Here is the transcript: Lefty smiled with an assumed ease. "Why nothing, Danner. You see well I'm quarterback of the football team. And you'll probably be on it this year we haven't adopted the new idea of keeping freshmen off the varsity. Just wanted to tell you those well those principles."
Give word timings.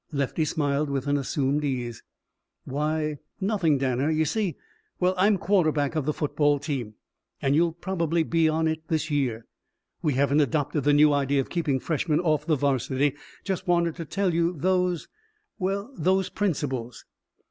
Lefty 0.11 0.45
smiled 0.45 0.89
with 0.89 1.05
an 1.05 1.15
assumed 1.15 1.63
ease. 1.63 2.01
"Why 2.65 3.19
nothing, 3.39 3.77
Danner. 3.77 4.09
You 4.09 4.25
see 4.25 4.57
well 4.99 5.13
I'm 5.15 5.37
quarterback 5.37 5.95
of 5.95 6.07
the 6.07 6.11
football 6.13 6.57
team. 6.57 6.95
And 7.39 7.55
you'll 7.55 7.73
probably 7.73 8.23
be 8.23 8.49
on 8.49 8.67
it 8.67 8.87
this 8.87 9.11
year 9.11 9.45
we 10.01 10.15
haven't 10.15 10.41
adopted 10.41 10.85
the 10.85 10.93
new 10.93 11.13
idea 11.13 11.39
of 11.39 11.51
keeping 11.51 11.79
freshmen 11.79 12.19
off 12.19 12.47
the 12.47 12.55
varsity. 12.55 13.15
Just 13.43 13.67
wanted 13.67 13.95
to 13.97 14.05
tell 14.05 14.33
you 14.33 14.53
those 14.53 15.07
well 15.59 15.93
those 15.95 16.29
principles." 16.31 17.05